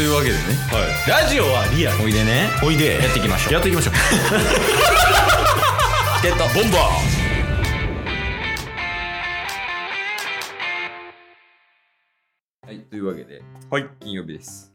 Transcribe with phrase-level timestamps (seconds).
[0.00, 0.40] というわけでね。
[1.06, 2.04] ラジオはリアル。
[2.04, 2.48] おいでね。
[2.64, 2.94] おいで。
[3.02, 3.52] やっていきましょう。
[3.52, 3.94] やっていきましょう。
[6.16, 6.44] チケット。
[6.58, 6.82] ボンバー。
[12.66, 13.90] はいというわけではい。
[14.00, 14.72] 金曜日です。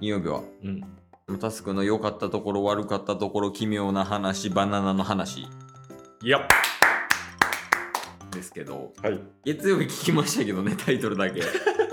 [0.00, 1.38] 金曜日はうん。
[1.38, 5.42] タスクの良かったところ悪かったところ奇妙な話バナナの話。
[6.24, 6.40] いや
[8.32, 9.20] ですけどはい。
[9.44, 11.40] 月曜日聞きましたけどねタイトルだけ。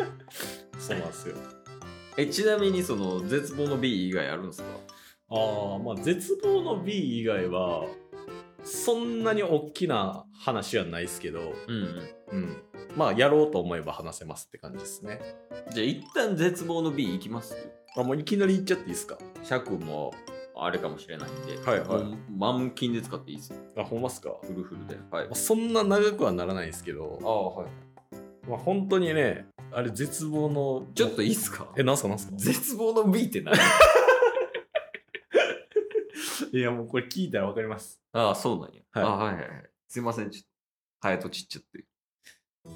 [0.79, 1.35] そうなんですよ
[2.17, 4.67] えちなみにその絶望の B 以外あるんですか？
[5.29, 7.85] ああまあ絶望の B 以外は
[8.63, 11.75] そんなに大きな話はないですけどうん
[12.33, 12.39] うん。
[12.39, 12.57] うん。
[12.95, 15.19] まあやろうと思えば話せますって感じですね。
[15.73, 17.55] じゃあ一旦絶望の B いきます？
[17.95, 19.17] あもういきなり言っちゃっていいですか？
[19.43, 20.13] 尺も
[20.59, 22.03] あれかもしれないんで、はいはい。
[22.35, 23.57] 満金で使っていいですよ。
[23.77, 24.95] あほんますか、フルフルで。
[25.11, 25.25] はい。
[25.25, 27.19] まあ、そんな長くはならないんですけど。
[27.21, 28.49] ああはい。
[28.49, 31.67] まあ本当にねあれ絶望のちょっといいっすか？
[31.77, 32.09] えなんすか？
[32.09, 32.33] なんすか？
[32.37, 33.55] 絶望の B って何？
[36.51, 38.01] いやもうこれ聞いたらわかります。
[38.13, 39.03] ああそうなんや、はい。
[39.03, 39.69] あはいはいはい。
[39.87, 40.47] すいませんちょっと
[41.01, 41.83] 早とちっちゃって。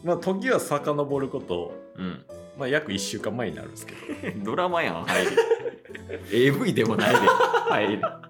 [0.04, 2.26] まあ時は遡ることうん。
[2.58, 3.94] まあ約1週間前になるんですけ
[4.32, 4.44] ど。
[4.44, 5.30] ドラマやん入り。
[6.32, 7.18] AV でもないで。
[7.20, 8.04] 入り。
[8.04, 8.22] あ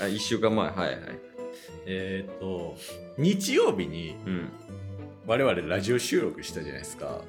[0.00, 1.00] 1週間前はいはい。
[1.86, 2.76] えっと
[3.18, 4.52] 日曜日にうん。
[5.26, 7.22] 我々ラジオ収録したじゃないですか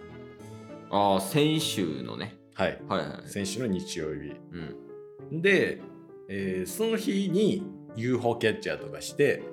[0.91, 2.35] ああ先週のね。
[2.53, 2.79] はい。
[2.87, 4.33] はいはい先週の日曜日。
[5.31, 5.41] うん。
[5.41, 5.79] で、
[6.27, 7.63] えーその日に
[7.95, 9.43] UFO キャッチャーとかして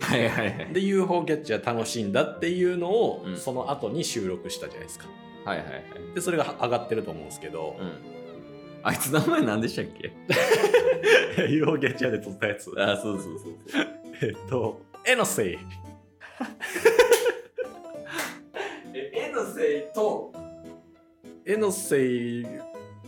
[0.00, 0.72] はいはいはい。
[0.72, 3.36] で UFO キャッチャー楽しんだっていうのを、うん。
[3.36, 5.06] その後に収録したじゃないですか。
[5.44, 5.82] はいはいはい。
[6.14, 7.92] でそれが上がってると思うんですけど、うん。
[8.82, 10.12] あいつ名前何でしたっけ？
[11.50, 12.70] UFO キャッチャーで撮ったやつ。
[12.80, 13.84] あそうそうそうそう。
[14.22, 15.58] えっとエノセイ
[18.94, 20.32] え絵のせいと
[21.46, 22.04] エノセ
[22.40, 22.46] イ。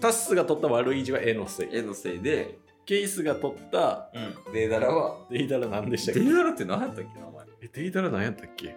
[0.00, 1.76] タスが撮った悪い字はエノセイ。
[1.76, 4.18] 絵のせいで、ケイスが撮ったう
[4.50, 5.26] ん、デーダラは？
[5.30, 6.20] デイダラ何でしたっけ？
[6.20, 7.46] デーダラって何やったっけ名前。
[7.62, 8.76] えデイダラ何やったっけ？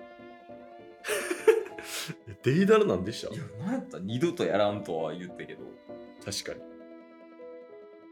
[2.27, 3.33] えデイダラ何 でした？
[3.33, 3.99] いや何やった？
[3.99, 5.59] 二度とやらんとは言ったけど。
[6.25, 6.59] 確かに。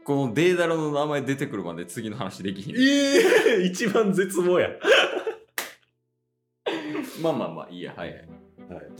[0.04, 2.76] このデーダラの名前出てくるまで次の話できひん。
[2.76, 2.80] え
[3.60, 4.70] え一番絶望や、
[7.22, 8.28] まあまあまあいいやはいはい。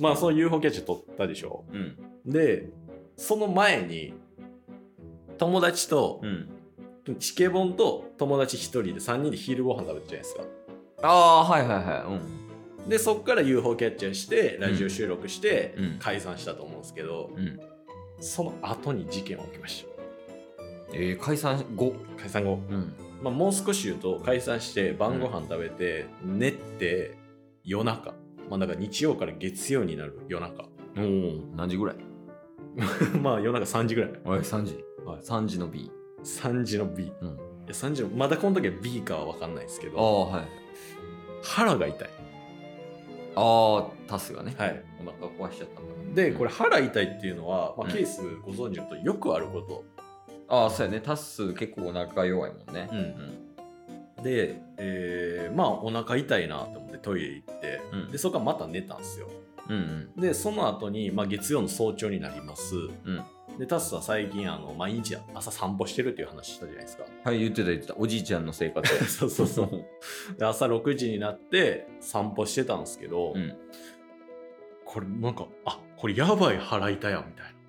[0.00, 1.64] まあその UFO キャッチャー撮ったでしょ。
[1.72, 2.68] うんで
[3.16, 4.14] その前に
[5.38, 6.48] 友達とうん。
[7.18, 10.42] チケボンと友達一人で3人で昼ご飯食べたじゃないですか。
[11.02, 12.82] ああはいはいはい。
[12.84, 12.88] うん。
[12.88, 15.96] でそっから UFO キャッチャーしてラジオ収録してうん。
[15.98, 17.58] 解散したと思うんですけど、うん。
[18.20, 19.86] その後に事件が起きまし
[20.92, 21.94] えー、解散後？
[22.16, 22.92] た解散後、うん。
[23.22, 27.16] まあ、もう少し言うと解散して晩ご飯食べて、寝て
[27.64, 28.14] 夜中。
[28.48, 30.64] まあだから日曜から月曜になる夜中。
[30.96, 31.96] おお何時ぐらい？
[33.20, 34.10] まあ夜中3時ぐらい。
[34.24, 34.84] おい3時？
[35.04, 35.20] はい。
[35.20, 35.90] 3時の B
[36.22, 37.28] 3時の B いうん。
[37.28, 37.36] や
[37.68, 40.44] 3時のまだこの時は B かは分かんないですけあどあはい。
[41.42, 42.08] 腹が痛い。
[43.36, 44.54] ああタスがね。
[44.58, 44.82] はい。
[45.00, 45.04] お
[45.38, 47.92] 腹壊しちゃったんだでこれ腹痛いっていうのは、まあ、うん。
[47.92, 49.84] ケースご存知のとよくあること、
[50.48, 51.00] ああそうやね。
[51.00, 52.88] タス結構お腹弱いもんね。
[54.18, 54.22] うん。
[54.24, 58.10] で、えーまあお腹痛いなと思ってトイレ行って、うん。
[58.10, 59.28] でそこからまた寝たんですよ
[59.70, 60.20] うんうん。
[60.20, 62.74] でその後に、まあ、月曜の早朝になります。
[62.74, 63.22] うん。
[63.58, 67.04] でタスは最近あの毎日朝散歩してるっていう話したじゃないですか。
[67.24, 67.94] はい言ってた言ってた。
[67.96, 68.88] おじいちゃんの生活。
[69.06, 69.86] そうそうそう。
[70.38, 73.56] で朝6時になって散歩してたんですけど、うん。
[74.84, 77.59] これなんかあこれやばい腹痛やみたいあ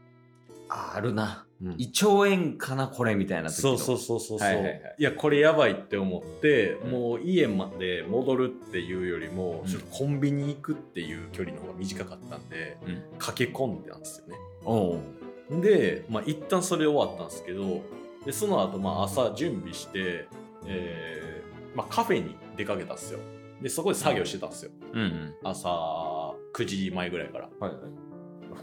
[0.71, 1.45] あるな。
[1.59, 4.95] な、胃腸炎かなこれみたいなそうそうそうそうそう、はいはいはい。
[4.97, 6.91] いやこれやばいって思って、うん。
[6.91, 9.69] もう家まで戻るっていうよりも、うん。
[9.69, 13.03] ちょっとコンビニ行くっていう距離の方が短かったんでうん。
[13.19, 14.35] 駆け込んでたんですよね。
[14.63, 15.61] おう。
[15.61, 17.81] でまあ一旦それ終わったんですけど
[18.25, 20.27] でその後まあ朝準備して、
[20.65, 23.19] えーまあ、カフェに出かけたんですよ。
[23.61, 24.71] でそこで作業してたんですよ。
[24.93, 25.35] うんうん。
[25.43, 27.49] 朝9時前ぐらいから。
[27.59, 27.81] はいはい。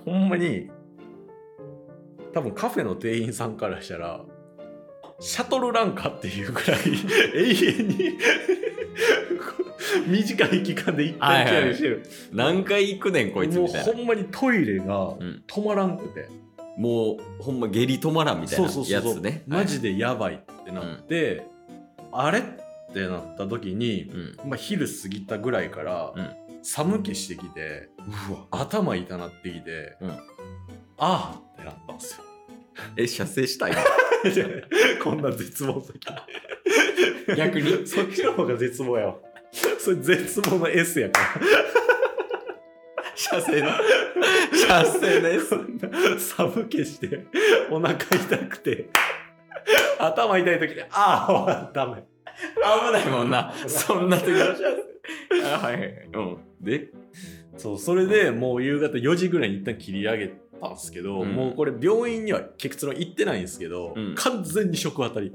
[0.04, 0.70] ほんまに
[2.34, 4.20] 多分カフェの店員さんからしたら
[5.20, 6.80] シャトルランかっていうぐらい
[7.34, 8.18] 永遠に
[10.06, 12.02] 短い期間で一旦キャリしてる、
[12.32, 13.92] 何回行くねんこいつみたいな。
[13.92, 15.42] ほんまにトイレがうん。
[15.46, 16.28] 止まらんくて、
[16.76, 19.44] もうほんま下痢止まらんみたいなやつね。
[19.46, 21.46] マジでやばいってなって、
[22.12, 22.42] あれっ
[22.92, 24.50] てなった時に、うん。
[24.50, 26.30] まあ、昼過ぎたぐらいから、うん。
[26.62, 27.88] 寒気してきて
[28.28, 28.46] うわ。
[28.50, 30.10] 頭痛なってきて、うん。
[30.10, 30.18] あ
[30.98, 32.24] あってなったんですよ。
[32.96, 33.72] え射精したい
[35.02, 35.98] こんな絶望の時
[37.36, 37.86] 逆に？
[37.86, 39.16] そっちの方が絶望やわ。
[39.78, 41.28] それ絶望の S やから。
[43.14, 43.70] 射精の？
[44.54, 45.40] 射精のや
[46.16, 47.26] つ寒気して
[47.70, 48.88] お腹痛くて
[49.98, 52.04] 頭痛い時にああダメ。
[52.56, 53.52] 危ないもんな。
[53.66, 56.08] そんな時の射はいはいはい。
[56.14, 56.38] うん。
[56.60, 56.88] で？
[57.56, 61.32] そうそれでもう夕方4時ぐらいに一旦切り上げたんですけど、うん。
[61.34, 64.14] もうこれ病院には結論行ってないんですけど、うん。
[64.16, 65.34] 完全に食当たり。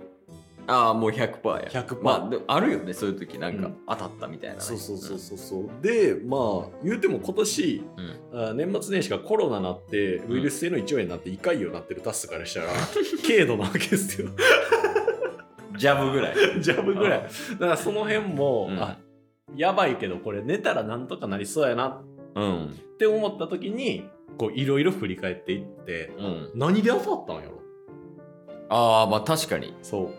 [0.65, 1.83] ああもう100%や。
[1.83, 3.77] 100%まあでもあるよねそういう時なんかうん。
[3.87, 4.61] 当たったみたいなね。
[4.61, 5.69] そうそうそうそうそう。
[5.81, 7.83] でまあ言うても今年
[8.31, 8.39] うん。
[8.49, 12.67] あ年末年始がコロナなってウイルス性の胃腸炎になって胃潰瘍になってるタスからしたら
[13.27, 14.29] 軽度なわけですよ。
[15.77, 16.35] ジャブぐらい。
[16.61, 17.21] ジャブぐらい。
[17.23, 18.79] だからその辺も、うん。
[18.79, 18.97] あ
[19.55, 22.01] やばいけどこれ寝たらなんとかなりそうやな
[22.35, 22.65] うん。
[22.67, 26.51] って思った時にこういろいろ振り返っていってうん。
[26.55, 27.61] 何で当たったんやろ？
[28.69, 29.75] ああまあ確かに。
[29.81, 30.11] そ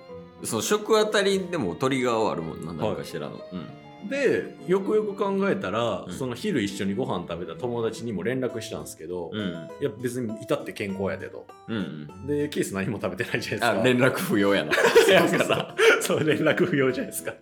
[0.42, 0.46] う。
[0.46, 4.08] そう食当たりでもトリガーはあるもんな何かしらの、うん。
[4.08, 6.12] でよくよく考えたら、うん。
[6.12, 9.68] その昼一緒にご飯食べた友達にも連絡したんですけど、うん。
[9.80, 11.46] いや別に至って健康やでと。
[11.68, 13.80] うんでケース何も食べてないじゃないですか。
[13.80, 14.72] あ連絡不要やな。
[16.00, 17.32] そう連絡不要じゃないですか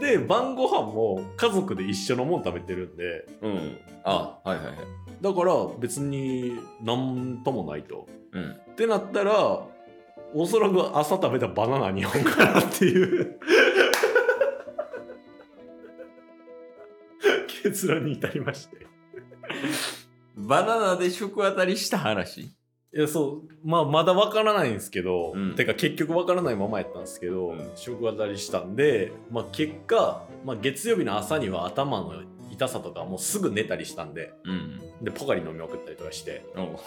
[0.00, 3.26] で晩ご飯も家族で一緒のもん食べてるんで。
[3.42, 3.52] うん。
[3.52, 4.76] うんあはいはいはい。
[5.20, 8.08] だから別に何ともないと。
[8.32, 8.50] うん。
[8.50, 9.62] ってなったら
[10.34, 13.38] おそらく朝食べたバナナ2本かなっていう。
[17.62, 18.86] 結論に至りまして。
[20.36, 22.52] バナナで食当たりした話？
[22.94, 25.54] いやそうまあまだわからないんですけど、うん。
[25.54, 27.70] てか結局わからないままやったんですけど、うん。
[27.74, 34.78] 食当たりしたんで、まあ、結果、まあ、月曜日の朝には頭の痛さとかもうすぐ寝たりしたんでうん。
[35.02, 36.44] でポカリ飲み送ったりとかして。
[36.54, 36.78] お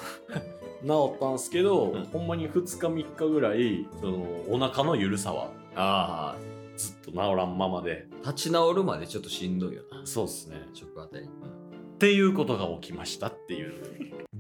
[0.86, 2.04] 治ったんですけど、うん。
[2.06, 6.36] ほんまに2日3日ぐらいそのお腹の緩さはあ
[6.78, 8.08] ずっと治らんままで。
[8.24, 10.06] あ立ち直るまでちょっとしんどいよな。
[10.06, 10.68] そうっすね。
[10.74, 13.74] 食当たり、っていうことが起きましたっていう。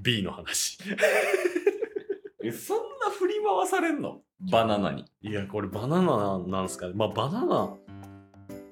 [0.05, 0.77] B の話
[2.47, 4.21] えそんな振り回されんの？
[4.51, 5.05] バナナに。
[5.21, 6.93] いやこれバナナなんですかね。
[6.95, 7.73] まあバナナ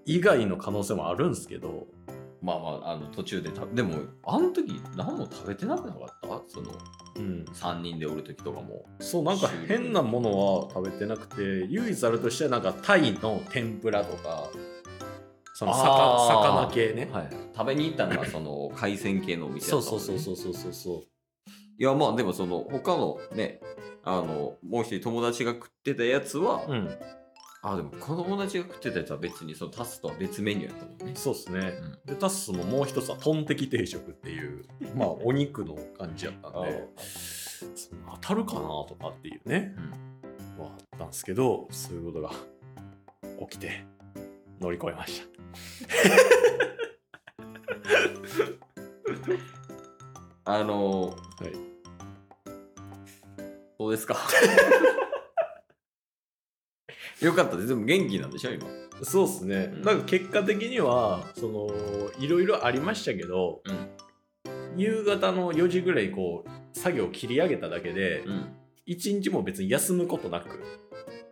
[0.05, 1.87] 以外の可能性もあるんですけど。
[2.41, 6.27] まあまああの途中で食べでもあの時何も食べてなくなかった？
[6.49, 6.71] その
[7.15, 7.45] うん。
[7.53, 8.85] 3人でおる時とかも。
[8.99, 14.49] そうなんか変なものは食べてなくて唯一あるとしてはなんかタイの天ぷらとか
[15.53, 19.85] その魚魚系ね、はい、食べに行ったのがその海鮮系のお店だっね。
[19.87, 21.03] そうそうそうそうそうそう
[21.79, 23.59] いやまあでもその他のね
[24.03, 26.89] あのもう一人友達が食ってたやつは、うん。
[27.65, 31.13] あでもこの友達が食ってたやつは別にそのタスとは別メニューやったもんね。
[31.15, 31.59] そうですね。
[31.59, 32.13] うん。
[32.13, 34.65] でタスももう一つはトンテキ定食っていう
[34.95, 36.89] まあお肉の感じやったんで
[38.21, 39.73] 当たるかなとかっていうね、
[40.57, 42.31] はあったんですけどそういうことが
[43.49, 43.85] 起きて
[44.59, 45.27] 乗り越えました。
[50.55, 51.15] あの
[53.93, 54.17] ですか？
[57.21, 57.69] よかったです。
[57.69, 58.67] でも元気なんでしょ今？
[59.03, 59.81] そうですね、うん。
[59.83, 61.69] なんか結果的にはその
[62.19, 64.79] いろいろありましたけど、うん。
[64.79, 68.53] 夕方の4時ぐらいこう作業を切り上げただけで、うん。
[68.85, 70.59] 一日も別に休むことなく。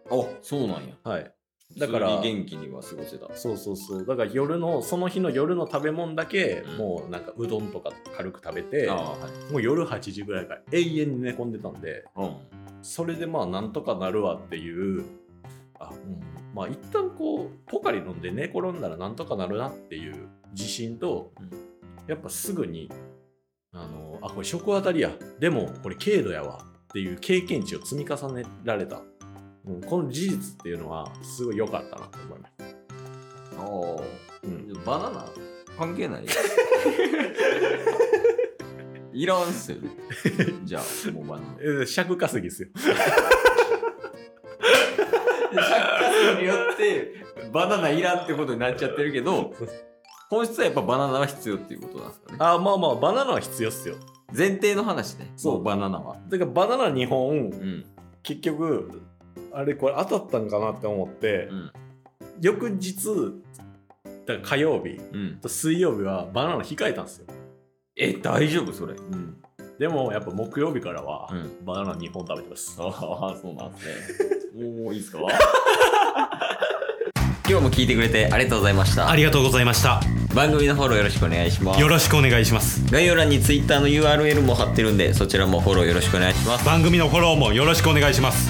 [0.09, 0.95] あそうなんや。
[1.03, 1.33] はい
[1.77, 3.35] だから元気には過ごせた。
[3.35, 4.05] そうそうそう。
[4.05, 6.77] だから夜のその日の夜の食べ物だけ、うん。
[6.77, 9.17] もうなんかうどんとか軽く食べては
[9.49, 9.51] い。
[9.51, 12.35] もう夜8時ぐらいから永遠に寝込んでたんでうん。
[12.81, 15.05] それでまあなんとかなるわっていう
[15.79, 16.21] あ、うん、
[16.53, 21.49] まあ一旦こうポカリ飲んで寝転んだらなんとかなるなっていう自信と、うん。
[22.07, 22.89] やっぱすぐに
[23.73, 25.11] あのあこれ食当たりや。
[25.39, 29.01] でもこれ軽度やわっていう経験値を積み重ねられた、
[29.65, 32.53] うん、この事実っていうのはすごい良かったなと思います、
[33.57, 33.63] あ
[34.43, 35.25] うん、あバナナ？
[35.77, 36.25] 関係ない
[39.13, 39.77] いらんっすよ。
[39.81, 39.89] ね
[40.63, 41.57] じゃあもうバナナ。
[41.59, 42.69] えー尺稼ぎですよ。
[46.39, 47.15] によって
[47.51, 49.53] バナナいらんってことになっちゃってるけど
[50.29, 52.37] 本質はやっぱバナナは必要っていうことなんですかね。
[52.39, 53.95] あまあまあバナナは必要っすよ。
[54.35, 55.33] 前提の話ね。
[55.35, 55.57] そう。
[55.57, 56.15] もバナナは。
[56.29, 57.85] だからバナナ2本うん。
[58.23, 59.01] 結局
[59.53, 61.71] あれこれ当たったんかなって思って、うん
[62.39, 62.95] 翌日
[64.25, 65.37] だから火曜日うん。
[65.41, 67.25] と水曜日はバナナ控えたんですよ、
[67.95, 68.73] え大丈夫？
[68.73, 68.95] それ。
[69.77, 71.65] でもやっぱ木曜日からはうん。
[71.65, 74.63] バナナ2本食べてます、ああそうなんですね。
[74.83, 75.19] もういいですか？
[77.49, 79.09] 今日も聞いてくれてありがとうございました。
[79.09, 79.99] ありがとうございました。
[80.33, 81.81] 番組のフォローよろしくお願いします。
[81.81, 82.83] よろしくお願いします。
[82.91, 86.65] 概要欄に Twitter の URL も貼ってるんでそちらもフォローよろしくお願いします。
[86.65, 88.49] 番組のフォローもよろしくお願いします